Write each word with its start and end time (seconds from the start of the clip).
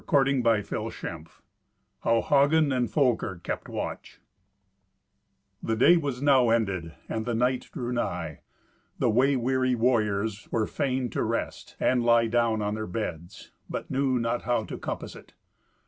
Thirtieth 0.09 0.43
Adventure 0.47 1.25
How 1.99 2.23
Hagen 2.23 2.71
and 2.71 2.89
Folker 2.89 3.39
Kept 3.43 3.69
Watch 3.69 4.19
The 5.61 5.75
day 5.75 5.95
was 5.95 6.23
now 6.23 6.49
ended 6.49 6.95
and 7.07 7.23
the 7.23 7.35
night 7.35 7.69
drew 7.71 7.91
nigh. 7.91 8.39
The 8.97 9.11
way 9.11 9.35
weary 9.35 9.75
warriors 9.75 10.47
were 10.49 10.65
fain 10.65 11.11
to 11.11 11.21
rest, 11.21 11.75
and 11.79 12.03
lie 12.03 12.25
down 12.25 12.63
on 12.63 12.73
their 12.73 12.87
beds, 12.87 13.51
but 13.69 13.91
knew 13.91 14.17
not 14.17 14.41
how 14.41 14.63
to 14.63 14.77
compass 14.79 15.15
it. 15.15 15.33